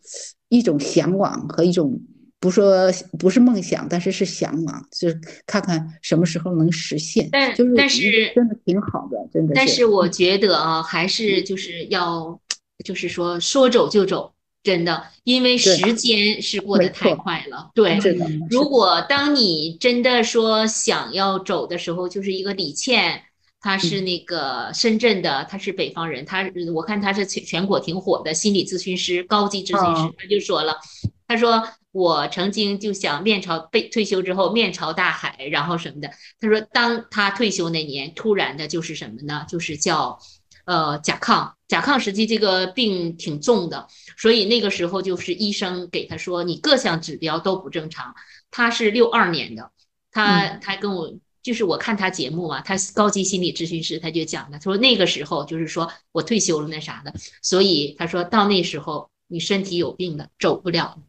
[0.49, 2.01] 一种向往和一种
[2.39, 7.29] 不说不是梦想，但是是向往，就是看看什么时候能实现。
[7.31, 9.53] 但就是但是真的挺好的，真的。
[9.53, 12.41] 但是我觉得啊，还是就是要
[12.83, 14.34] 就是说说走就走。
[14.65, 17.69] 真的，因为时间是过得太快了。
[17.75, 17.99] 对，
[18.49, 23.21] 如果当你真的说想要走的时候，就是一个李倩，
[23.61, 30.77] 她是那个深圳的，她是北方人，她我看她是全全国挺火的心理咨询师，高级咨询师，她就说了，
[31.27, 36.09] 她说我曾经就想面朝被退休之后面朝大海，然后什么的。
[36.39, 39.45] 她说，当她退休那年，突然的就是什么呢？
[39.47, 40.17] 就是叫。
[40.65, 48.13] 呃甲亢，甲亢实际这个病挺重的，所以那个时候就是医生给他说你各项指标都不正常。
[48.51, 49.71] 他是六二年的，
[50.11, 60.99] 他他跟我就是我看他节目嘛，他高级心理咨询师他就讲了，他说那个时候就是说我退休了那啥的，所以他说到那时候你身体有病的走不了。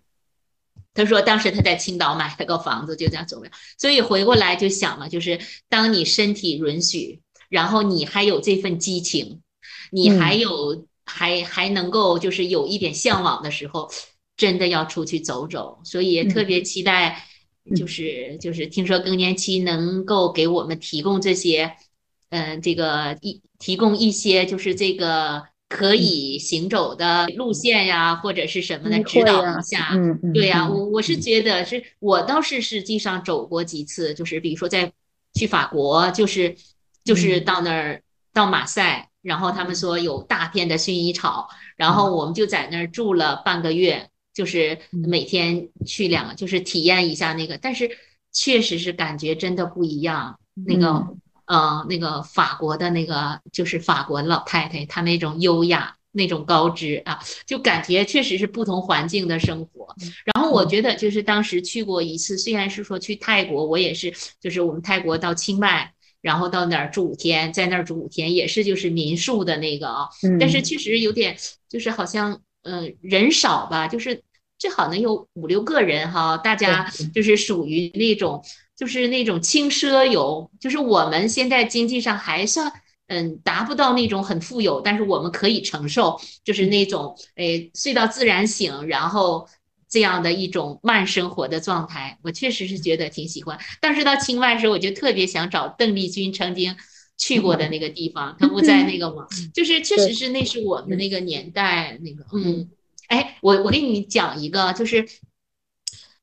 [0.93, 3.51] 他说当时他在青岛买了个房子，就这样走不了。
[3.79, 5.39] 所以回过来就想嘛，就是
[5.69, 9.43] 当你身体允许，然后你还有这份激情，
[9.91, 13.91] 你还有还还能够就是有一点向往的时候，
[14.37, 15.81] 真的要出去走走。
[15.85, 17.25] 所以也特别期待。
[17.75, 21.75] 就是就是听说更年期能够给我们提供这些，
[22.29, 29.91] 嗯，这个一提供一些就是这个可以行走的路线呀，或者是什么的指导一下。
[29.95, 34.93] 嗯嗯，对呀，我我是觉得是我倒是实际上走过几次，就是比如说在
[35.35, 36.57] 去法国，就是
[37.03, 38.01] 就是到那儿
[38.33, 44.09] 到马赛，然后他们说有大片的薰衣草，然后我们就在那儿住了半个月。
[44.37, 47.91] 就是每天去两个，就是体验一下那个，但是
[48.31, 50.39] 确实是感觉真的不一样。
[50.53, 51.07] 那个，
[51.47, 59.97] 呃，那个法国的那个，就是法国老太太，她那种优雅，那种高知啊，就感觉确实是不同环境的生活。
[60.35, 70.09] 然后我觉得，就是当时去过一次，虽然是说去泰国，我也是，就是我们泰国到清迈，然后到那儿住五天，在那儿住五天，也是就是民宿的那个啊，
[70.41, 71.37] 但是确实有点，
[71.69, 72.41] 就是好像。
[72.69, 74.21] 嗯，人少吧，就是
[74.59, 78.43] 最好能有五六个人哈，大家就是属于那种，
[78.77, 82.73] 就是那种轻奢游，就是我们现在经济上还算，
[83.07, 89.47] 嗯，达不到那种很富有，但是我们可以承受，就是那种，诶，睡到自然醒，然后
[89.97, 93.59] 这样的一种慢生活的状态，我确实是觉得挺喜欢。
[93.81, 96.77] 但是到清迈时候，我就特别想找邓丽君曾经
[97.17, 99.27] 去过的那个地方，她不在那个吗？
[99.55, 102.69] 就是确实是那是我们那个年代那个，嗯，
[103.09, 105.09] 哎，我我给你讲一个，就是，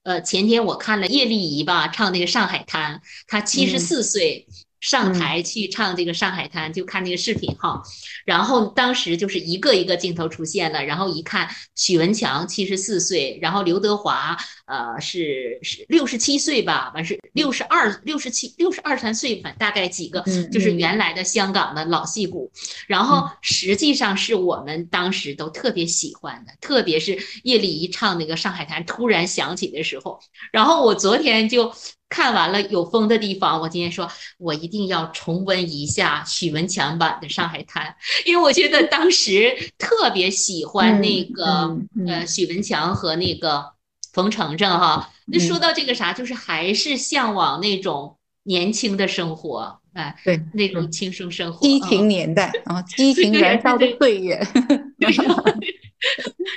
[0.04, 4.46] 呃，前天我看了叶丽仪吧唱那个《上海滩》，她七十四岁。
[4.84, 7.82] 上台去唱这个《上海滩》，就看那个视频哈，
[8.26, 22.52] 然后当时就是一个一个镜头出现了，然后一看许文强七十四岁，然后刘德华呃是是六十七岁吧，完是六十二六十七六十二三岁吧，大概几个就是原来的香港的老戏骨，
[22.88, 30.20] 然后实际上是我们当时都特别喜欢的，特别是叶丽仪唱那个《上海滩》突然响起的时候，
[30.52, 31.74] 然后我昨天就。
[32.10, 37.88] 看完了有风的地方，我今天说，我一定要重温一下许文强版的《上海滩》，
[38.30, 43.66] 因为我觉得当时特别喜欢那个呃许文强和那个
[44.14, 45.12] 冯程程哈。
[45.26, 54.42] 那说到这个啥，就是还是向往那种年轻的生活，哎，对，那种轻松生活，激情年代啊，激情燃烧的岁月，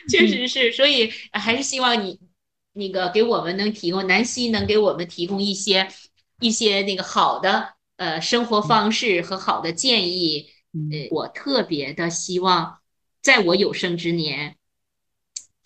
[0.08, 2.20] 确实是，所以还是希望你。
[2.78, 5.88] 那个给我们能提供，南希能给我们提供一些
[6.40, 10.50] 一些那个好的呃生活方式和好的建议。
[10.74, 12.80] 呃，我特别的希望，
[13.22, 14.55] 在我有生之年，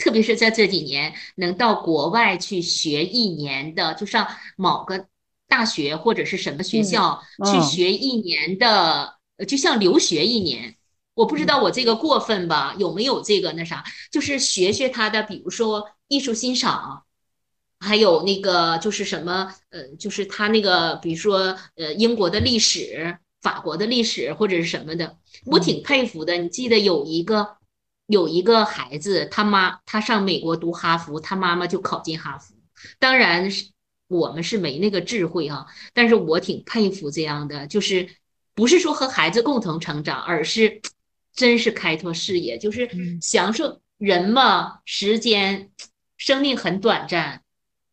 [0.00, 5.06] 特别是在这几年，能到国外去学一年的，就上某个
[5.46, 10.76] 大学或者是什么学校去学一年的，就像留学一年。
[11.14, 12.74] 我不知道我这个过分吧？
[12.78, 13.84] 有没有这个那啥？
[14.10, 17.02] 就是学学他的，比如说艺术欣赏，
[17.78, 26.38] 还有那个就是什么，呃，就是他那个，比如说呃，英国的历史、法国的历史或者是什么的，我挺佩服的。
[26.38, 27.56] 你记得有一个
[28.10, 32.54] 有一个孩子，他妈他上美国读哈佛，他妈妈就考进哈佛。
[32.98, 33.70] 当然是
[34.08, 38.08] 我们是没那个智慧啊，但是我挺佩服这样的，就是
[38.54, 40.80] 不是说和孩子共同成长，而是。
[41.32, 42.90] 真是开拓视野，就是
[43.22, 44.80] 享受人嘛。
[44.84, 45.70] 时间，
[46.18, 47.44] 生命很短暂，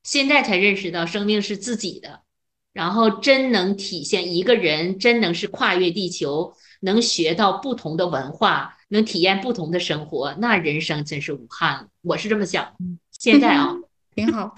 [0.03, 2.23] 现在才认识到生命是自己的。
[2.73, 11.87] 然后，真能体现一个人，真能是跨越地球，能学到不同的文化，能体验不同的生活，那人生真是无憾了。
[12.01, 12.75] 我是这么想。
[13.11, 13.75] 现在啊，
[14.15, 14.55] 挺好，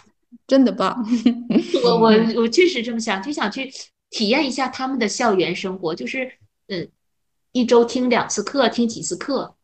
[0.48, 1.06] 真的棒。
[1.84, 2.12] 我我
[2.42, 3.72] 我确实这么想，就想去
[4.10, 6.32] 体验一下他们的校园生活，就是
[6.68, 6.90] 嗯。
[7.52, 9.56] 一周听两次课，听几次课，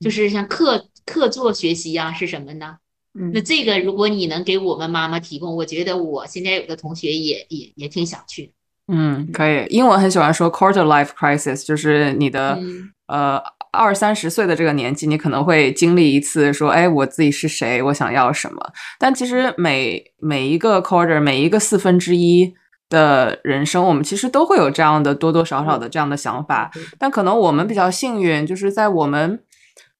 [0.00, 2.78] 就是像课课座学习呀，是什么呢？
[3.14, 8.52] 嗯，那这个如果你能给我们妈妈提供，我觉得我现在有的同学也也也挺想去。
[8.90, 9.64] 嗯，可以。
[9.68, 12.58] 英文很喜欢说 quarter life crisis，就是你的
[13.06, 13.40] 呃
[13.72, 18.60] 二三十岁的这个年纪，你可能会经历一次说，哎，我自己是谁，我想要什么。
[18.98, 22.54] 但其实每每一个 quarter，每一个四分之一。
[22.90, 26.68] 的人生，我们其实都会有这样的多多少少的这样的想法，
[26.98, 29.38] 但可能我们比较幸运，就是在我们，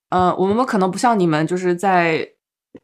[0.09, 2.29] 呃，我们可能不像你们，就是在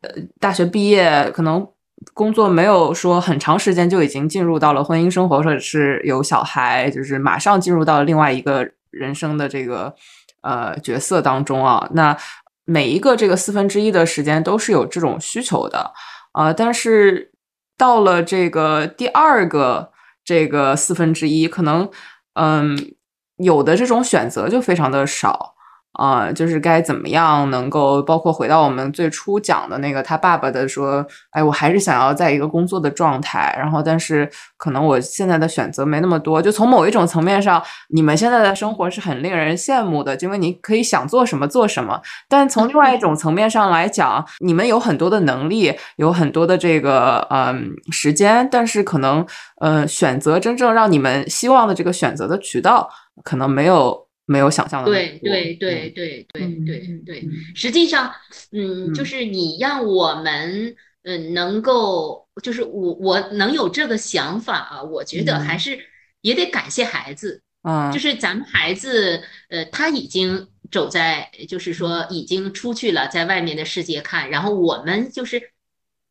[0.03, 1.67] 呃大学毕业，可能
[2.13, 9.95] 工作没有说很长时间就已经进入到了婚姻生活，或者是有小孩，就是马上进入到另外一个人生的这个
[10.43, 11.89] 呃角色当中啊。
[11.95, 12.17] 那
[12.65, 15.93] 每一个这个四分之一的时间都是有这种需求的，
[16.33, 17.33] 啊，但是
[17.77, 19.91] 到了这个第二个
[20.25, 21.89] 这个四分之一，可能
[22.35, 22.95] 嗯
[23.39, 25.56] 有的这种选择就非常的少。
[25.97, 36.41] 啊，就是该怎么样能够包括回到我们最初讲的那个他爸爸的说，哎，我还是想要在一个工作的状态，然后但是可能我现在的选择没那么多。
[36.41, 42.01] 就从某一种层面上，你们现在的生活是很令人羡慕的，因为你可以想做什么做什么。
[42.29, 49.27] 但从另外一种层面上来讲，你们有很多的能力，有很多的这个嗯时间，但是可能
[49.61, 52.89] 呃选择真正让你们希望的这个选择的渠道，
[53.25, 54.06] 可能没有。
[54.27, 58.13] 没有想象的对对对对对对对，实际上，
[58.51, 60.75] 嗯，就是你让我们，
[61.05, 65.79] 嗯，能够，就是我我能有这个想法啊，我觉得还是
[66.23, 75.51] 也得感谢孩子，啊，就是咱们孩子，呃，他已经走在，就是说已经出去了，在外面的世界看，然后我们就是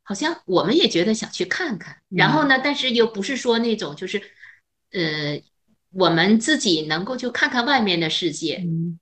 [0.04, 4.22] 好像我们也觉得想去看看，然后呢，但是又不是说那种就是，
[4.94, 5.42] 呃。
[5.96, 8.62] 我们自己能够就看看外面的世界。
[8.66, 9.00] 嗯，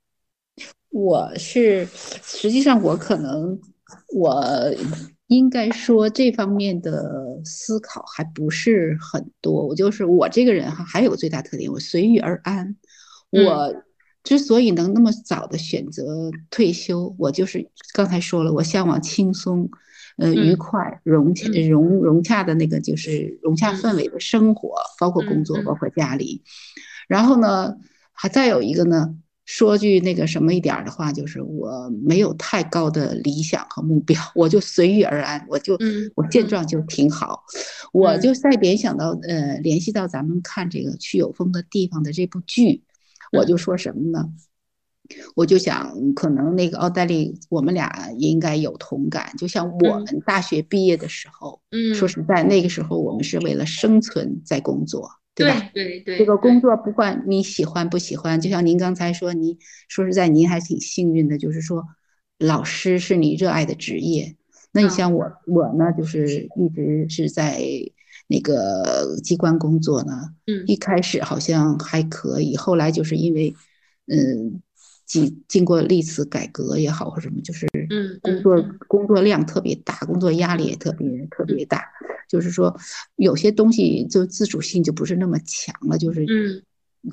[0.89, 1.88] 我是
[2.24, 3.60] 实际上我可能
[4.16, 4.46] 我
[5.28, 9.66] 应该说这方面的思考还不是很多。
[9.66, 12.76] 我就是我这个人哈，还有个最大特点，我随遇而安。
[13.32, 13.84] 我
[14.24, 19.68] 之所以能那么早的选择退休，我就是刚才说了，我向往轻松、
[20.18, 26.43] 呃愉快、融洽、融融洽的那个就是融洽氛围的生活，包括工作，包括家里。
[27.07, 27.76] 然后呢，
[28.11, 35.78] 还再有一个呢，说句那个什么一点的话，就是我没有太高的理想和目标，我就随遇而安，我就
[36.16, 37.43] 我现状就挺好。
[37.91, 42.84] 我就再联想到呃，联系到咱们看这个去有风的地方的这部剧，
[43.32, 44.30] 我就说什么呢？
[45.36, 49.34] 我就想，可能那个奥黛丽，我们俩应该有同感。
[49.38, 55.10] 就像我们大学毕业的时候，嗯，说实在，那个时候我们是为了生存在工作。
[55.36, 55.72] 对吧？
[55.74, 59.58] 对对，这个工作不管你喜欢不喜欢，就像您刚才说，您
[59.89, 61.84] 说实在，您还挺幸运的，就是说，
[62.38, 64.36] 老师是你热爱的职业。
[64.72, 67.60] 那你像我，我呢，就是一直是在
[68.28, 70.36] 那个机关工作呢。
[70.45, 73.56] 嗯，一开始好像还可以，后来就是因为，
[74.06, 74.62] 嗯，
[75.22, 81.84] 经经过历次改革也好或什么，就是嗯，工作工作量特别大，工作压力也特别特别大。
[82.28, 82.76] 就是说，
[83.18, 86.26] 有些东西就自主性就不是那么强了，就是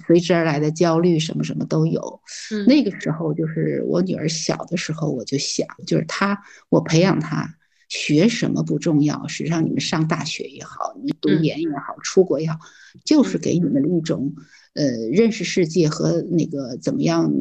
[0.06, 2.20] 随之而来的焦虑什么什么都有。
[2.66, 7.54] 那个时候，就是我女儿小的时候，我就想，就是她，我培养她
[7.88, 12.58] 学什么不重要，实际上你们上大学也好，你们读研也好，出国也好，
[13.04, 14.32] 就是给你们一种
[14.74, 17.32] 呃认识世界和那个怎么样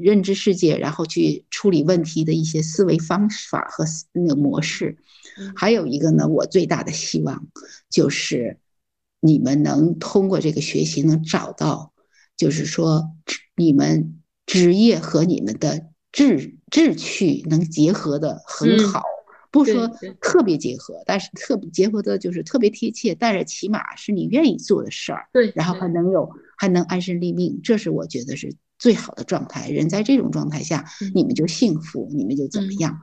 [0.00, 4.98] 认知世界，然后去处理问题的一些思维方法和那个模式。
[5.56, 7.46] 还有一个呢，我最大的希望
[7.88, 8.58] 就是
[9.20, 11.92] 你们能通过这个学习，能找到，
[12.36, 13.10] 就是说
[13.56, 19.02] 你们职业和你们的志志趣能结合的很好，
[19.50, 19.86] 不说
[20.20, 25.90] 特别结合，但是特别结合的就是特别贴切，但是起码是你愿意做的事儿，对，然后还。
[25.90, 29.68] 能有还能安身立命，这是我觉得是最好的状态。
[29.70, 32.96] 人在这种状态下，你们就幸福，你们就怎么样？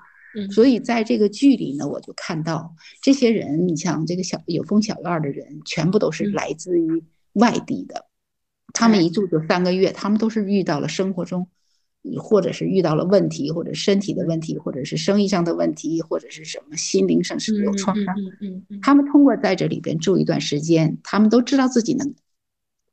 [0.51, 8.05] 所以在这个剧里呢，我就看到这些人，你像这个小有风小院的人，全部都是来自于外地的，
[8.71, 11.49] 他们一住就三个月，他们都是遇到了生活中，
[12.15, 18.15] 或者是遇到了问题，或者身体的问题，或者是生意上的问题，或者是什么心灵上是有创伤，
[18.81, 22.13] 他们通过在这里边住一段时间，他们都知道自己能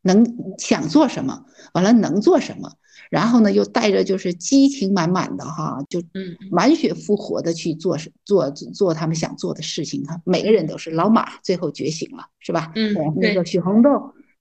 [0.02, 1.44] 能想做什么，
[1.74, 2.72] 完了能做什么。
[3.10, 6.02] 然后呢，又带着就是激情满满的哈，就
[6.50, 10.20] 满血复活的去做做做他们想做的事情哈。
[10.24, 12.72] 每个人都是老马，最后觉醒了，是吧？
[12.74, 13.90] 嗯，那个许红豆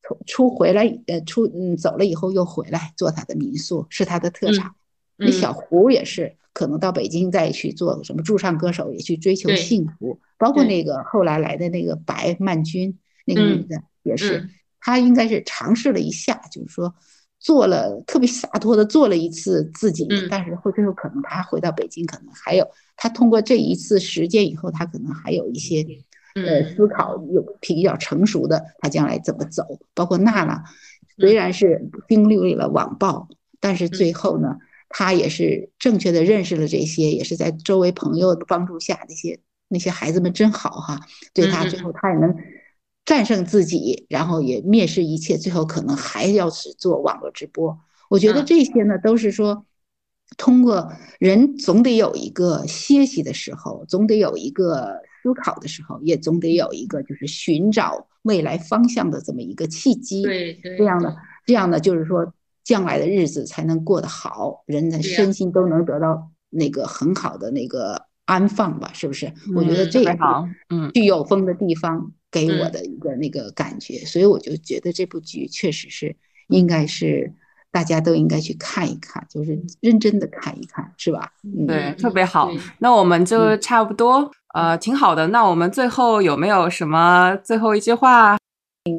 [0.04, 4.76] 出出回来，呃，出嗯走了以后又回来做他的民宿，是他的特长。
[5.16, 10.20] 那小胡也是，可能到北京再去做什么驻唱歌手，也去追求幸福。
[10.38, 14.48] 包括那个后来来的那个白曼君，那个女的也是，
[14.80, 16.94] 她应该是尝试了一下，就是说。
[17.40, 25.86] 做了特别洒脱的做了一次自己，但是会最后可能她回到北京，可能还有她通过这一次实践以后，她可能还有一些
[26.36, 29.64] 呃嗯思考有比较成熟的，他将来怎么走。
[29.94, 30.64] 包括娜娜，
[31.18, 33.28] 虽然是经历了网暴，
[33.60, 34.58] 但是最后呢，
[34.90, 41.00] 他也是正确的认识了这些，也是在周围朋友的帮助下，那些那些孩子们真好哈，
[41.34, 42.36] 对他最后他也能
[43.06, 47.80] 战胜自己，然后也蔑视一切，最后可能还要去做网络直播。
[48.10, 49.66] 我觉得嗯这些呢，都是说。
[50.36, 60.22] 通过人总得有一个歇息的时候，总得有一个思考的时候，也总得有一个就是寻找未来方向的这么一个契机。
[60.22, 61.16] 对对，这样的，
[61.46, 69.32] 这样的，就是说将来的日子才能过得好，人的身心都能得到那个很好的那个安放吧，是不是？
[69.56, 76.16] 我觉得嗯这也是特别好，嗯，具有风的地方给我嗯的一个那个感觉，所以我就觉得这部剧确实是
[76.48, 77.34] 应该是
[77.72, 81.34] 大家都应该去看一看，就是认真的看一看，是吧？
[81.68, 82.50] 嗯，特别好。
[82.80, 85.28] 那我们就嗯差不多，呃，挺好的。
[85.28, 88.38] 那我们最后有没有什么最后一句话？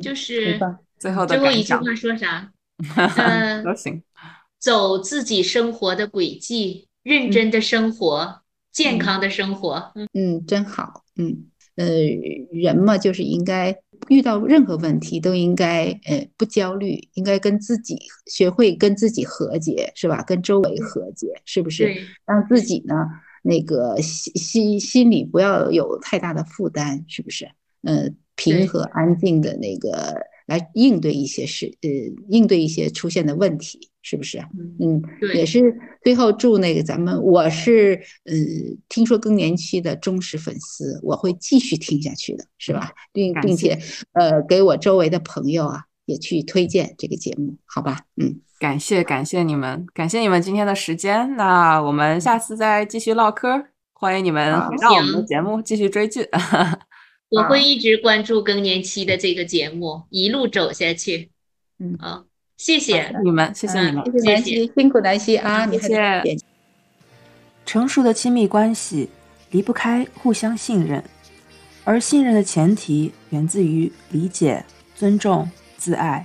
[0.03, 0.59] 就是
[0.99, 2.51] 最后的最后一句话说啥？
[3.17, 4.03] 嗯 都行。
[4.59, 8.41] 走自己生活的轨迹，认真的生活，
[8.73, 9.93] 健康的生活。
[9.95, 11.47] 嗯嗯，真好，嗯，
[11.77, 11.85] 呃，
[12.51, 13.77] 人嘛，就是应该
[14.09, 17.97] 遇到任何问题都应该呃不焦虑，应该跟自己
[18.27, 20.25] 学会跟自己和解，是吧？
[20.27, 21.95] 跟周围和解，是不是？
[22.25, 22.95] 让自己呢
[23.47, 27.47] 那个心心心里不要有太大的负担，是不是？
[27.83, 30.17] 呃，平和安静的那个
[30.47, 31.91] 来应对一些事，呃，
[32.31, 34.39] 应对一些出现的问题，是不是？
[34.59, 38.35] 嗯嗯，对也是最后祝那个咱们，我是呃，
[38.89, 42.91] 听说更年期的忠实粉丝，我会继续听下去的，是吧？
[43.13, 43.79] 并并且
[44.13, 48.01] 呃，给我周围的朋友啊，也去推荐这个节目，好吧？
[48.17, 51.35] 嗯，感谢感谢你们，感谢你们今天的时间。
[51.37, 56.29] 那我们下次再继续唠嗑，欢迎你们回到我们的节目继续追剧。
[57.31, 61.31] 我会一直关注更年期的这个节目，一路走下去。
[61.79, 62.25] 嗯好，
[62.57, 63.13] 谢谢。
[63.25, 66.37] 你们，谢谢你们嗯，谢谢南谢希，辛苦南希啊，谢谢
[67.67, 69.09] 成熟的亲密关系
[69.51, 71.03] 离不开互相信任，
[71.83, 75.51] 而信任的前提源自于理解、尊重、
[75.85, 76.25] 自爱。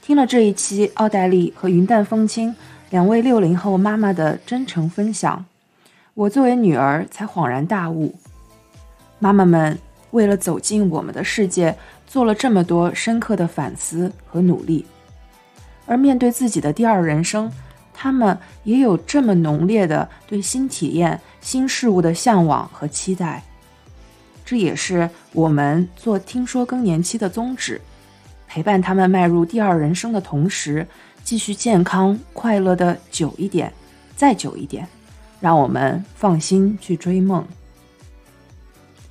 [0.00, 2.56] 听了这一期奥黛丽和云淡风轻
[2.88, 5.44] 两位六零后妈妈的真诚分享，
[6.14, 8.14] 我作为女儿才恍然大悟：
[9.18, 9.78] 妈妈们
[10.12, 11.76] 为了走进我们的世界，
[12.06, 14.86] 做了这么多深刻的反思和努力，
[15.84, 17.52] 而面对自己的第二人生。
[17.92, 23.42] 他们也有这么浓烈的对新体验、新事物的向往和期待。
[24.44, 27.80] 这也是我们做《听说更年期》的宗旨：
[28.56, 30.86] 陪伴他们迈入第二人生的同时，
[31.22, 33.70] 继续健康快乐的久一点，
[34.16, 34.88] 再久一点，
[35.40, 37.46] 让我们放心去追梦。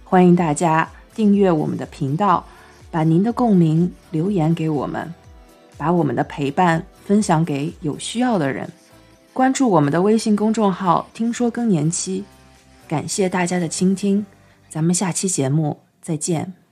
[0.04, 2.44] 欢迎大家订阅我们的频道，
[2.90, 5.14] 把您的共鸣留言给我们。
[5.78, 8.68] 把我们的陪伴分享给有需要的人，
[9.32, 12.26] 关注我们的微信公众号“听说更年期”。
[12.90, 14.26] 感谢大家的倾听，
[14.72, 16.65] 咱们下期节目再见。